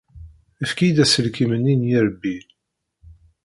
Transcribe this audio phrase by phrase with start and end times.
[0.63, 2.37] Efk-iyi-d aselkim-nni n yirebbi.